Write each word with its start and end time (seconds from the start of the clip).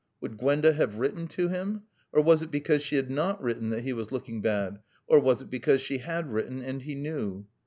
Would 0.19 0.39
Gwenda 0.39 0.73
have 0.73 0.95
written 0.95 1.27
to 1.27 1.49
him? 1.49 1.83
Was 2.11 2.41
it 2.41 2.49
because 2.49 2.81
she 2.81 2.95
had 2.95 3.11
not 3.11 3.39
written 3.39 3.69
that 3.69 3.83
he 3.83 3.93
was 3.93 4.11
looking 4.11 4.41
bad, 4.41 4.79
or 5.05 5.19
was 5.19 5.43
it 5.43 5.51
because 5.51 5.79
she 5.83 5.99
had 5.99 6.33
written 6.33 6.59
and 6.63 6.81
he 6.81 6.95
knew? 6.95 7.45